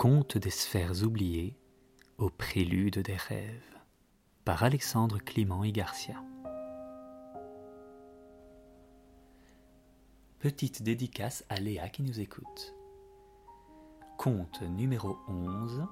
[0.00, 1.58] Conte des sphères oubliées
[2.16, 3.76] au prélude des rêves
[4.46, 6.24] par Alexandre Clément et Garcia.
[10.38, 12.74] Petite dédicace à Léa qui nous écoute.
[14.16, 15.84] Conte numéro 11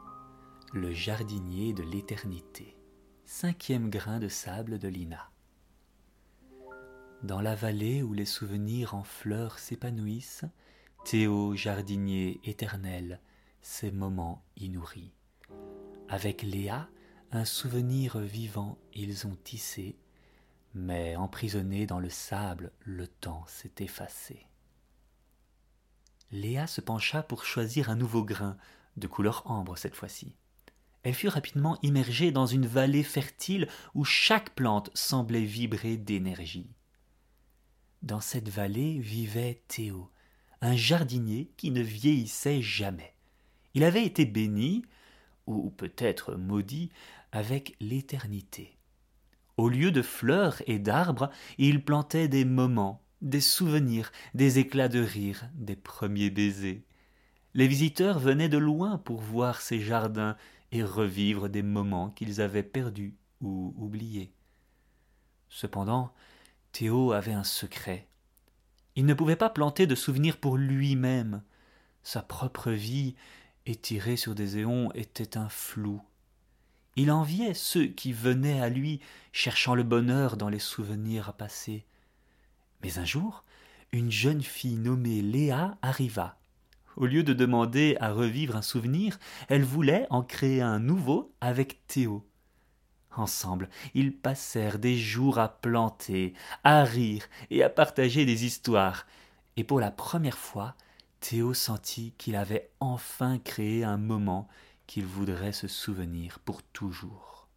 [0.72, 2.78] Le jardinier de l'éternité.
[3.26, 5.30] Cinquième grain de sable de Lina.
[7.22, 10.46] Dans la vallée où les souvenirs en fleurs s'épanouissent,
[11.04, 13.20] Théo, jardinier éternel,
[13.70, 15.12] ces moments y nourris.
[16.08, 16.88] Avec Léa,
[17.32, 19.98] un souvenir vivant ils ont tissé,
[20.72, 24.46] mais emprisonné dans le sable, le temps s'est effacé.
[26.30, 28.56] Léa se pencha pour choisir un nouveau grain,
[28.96, 30.34] de couleur ambre cette fois-ci.
[31.02, 36.72] Elle fut rapidement immergée dans une vallée fertile où chaque plante semblait vibrer d'énergie.
[38.00, 40.10] Dans cette vallée vivait Théo,
[40.62, 43.14] un jardinier qui ne vieillissait jamais.
[43.78, 44.82] Il avait été béni,
[45.46, 46.90] ou peut-être maudit,
[47.30, 48.76] avec l'éternité.
[49.56, 54.98] Au lieu de fleurs et d'arbres, il plantait des moments, des souvenirs, des éclats de
[54.98, 56.82] rire, des premiers baisers.
[57.54, 60.36] Les visiteurs venaient de loin pour voir ces jardins
[60.72, 64.32] et revivre des moments qu'ils avaient perdus ou oubliés.
[65.48, 66.12] Cependant,
[66.72, 68.08] Théo avait un secret.
[68.96, 71.44] Il ne pouvait pas planter de souvenirs pour lui-même.
[72.02, 73.14] Sa propre vie
[73.68, 76.00] étirée sur des éons était un flou.
[76.96, 79.00] Il enviait ceux qui venaient à lui
[79.32, 81.84] cherchant le bonheur dans les souvenirs passés.
[82.82, 83.44] Mais un jour,
[83.92, 86.38] une jeune fille nommée Léa arriva.
[86.96, 91.86] Au lieu de demander à revivre un souvenir, elle voulait en créer un nouveau avec
[91.86, 92.26] Théo.
[93.16, 99.06] Ensemble, ils passèrent des jours à planter, à rire et à partager des histoires.
[99.56, 100.74] Et pour la première fois,
[101.20, 104.48] Théo sentit qu'il avait enfin créé un moment
[104.86, 107.48] qu'il voudrait se souvenir pour toujours.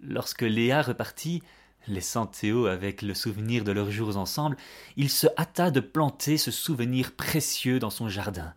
[0.00, 1.42] Lorsque Léa repartit,
[1.86, 4.56] laissant Théo avec le souvenir de leurs jours ensemble,
[4.96, 8.54] il se hâta de planter ce souvenir précieux dans son jardin.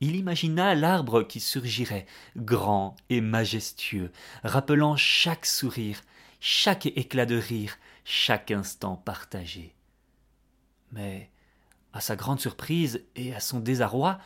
[0.00, 2.06] Il imagina l'arbre qui surgirait,
[2.36, 4.12] grand et majestueux,
[4.44, 6.00] rappelant chaque sourire,
[6.40, 9.74] chaque éclat de rire, chaque instant partagé.
[10.92, 11.30] Mais
[11.92, 14.18] à sa grande surprise et à son désarroi,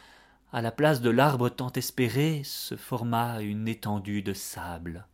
[0.52, 5.06] à la place de l'arbre tant espéré se forma une étendue de sable.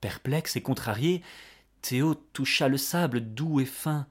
[0.00, 1.22] Perplexe et contrarié,
[1.80, 4.06] Théo toucha le sable doux et fin.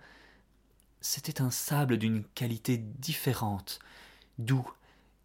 [1.02, 3.80] C'était un sable d'une qualité différente,
[4.40, 4.68] doux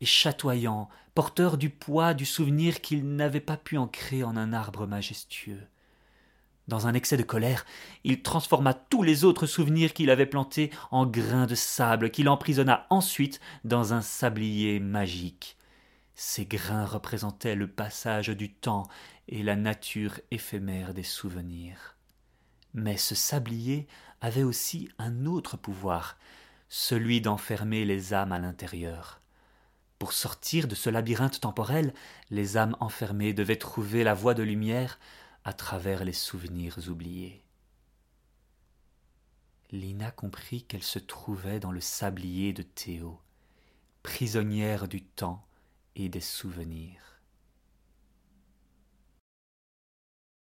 [0.01, 4.87] et chatoyant, porteur du poids du souvenir qu'il n'avait pas pu ancrer en un arbre
[4.87, 5.67] majestueux.
[6.69, 7.65] Dans un excès de colère,
[8.05, 12.87] il transforma tous les autres souvenirs qu'il avait plantés en grains de sable qu'il emprisonna
[12.91, 15.57] ensuite dans un sablier magique.
[16.15, 18.87] Ces grains représentaient le passage du temps
[19.29, 21.97] et la nature éphémère des souvenirs.
[22.75, 23.87] Mais ce sablier
[24.21, 26.19] avait aussi un autre pouvoir,
[26.69, 29.23] celui d'enfermer les âmes à l'intérieur.
[29.99, 31.95] Pour sortir de ce labyrinthe temporel,
[32.31, 34.99] les âmes enfermées devaient trouver la voie de lumière
[35.49, 37.43] à travers les souvenirs oubliés.
[39.71, 43.19] Lina comprit qu'elle se trouvait dans le sablier de Théo,
[44.03, 45.49] prisonnière du temps
[45.97, 47.18] et des souvenirs.